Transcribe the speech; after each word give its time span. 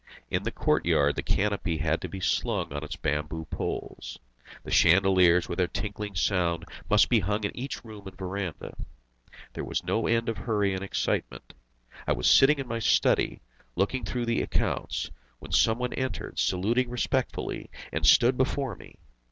In 0.31 0.41
the 0.41 0.51
courtyard 0.51 1.15
the 1.15 1.21
canopy 1.21 1.77
had 1.77 2.01
to 2.01 2.07
be 2.09 2.19
slung 2.19 2.73
on 2.73 2.83
its 2.83 2.95
bamboo 2.95 3.45
poles; 3.51 4.17
the 4.63 4.71
chandeliers 4.71 5.47
with 5.47 5.59
their 5.59 5.67
tinkling 5.67 6.15
sound 6.15 6.65
must 6.89 7.07
be 7.07 7.19
hung 7.19 7.43
in 7.43 7.55
each 7.55 7.85
room 7.85 8.07
and 8.07 8.17
verandah. 8.17 8.75
There 9.53 9.63
was 9.63 9.83
no 9.83 10.07
end 10.07 10.27
of 10.27 10.37
hurry 10.37 10.73
and 10.73 10.81
excitement. 10.83 11.53
I 12.07 12.13
was 12.13 12.27
sitting 12.27 12.57
in 12.57 12.67
my 12.67 12.79
study, 12.79 13.41
looking 13.75 14.03
through 14.03 14.25
the 14.25 14.41
accounts, 14.41 15.11
when 15.37 15.51
some 15.51 15.77
one 15.77 15.93
entered, 15.93 16.39
saluting 16.39 16.89
respectfully, 16.89 17.69
and 17.93 18.03
stood 18.03 18.37
before 18.39 18.75
me. 18.75 18.95